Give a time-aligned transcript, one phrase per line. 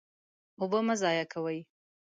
[0.59, 1.59] اوبه مه ضایع کوئ.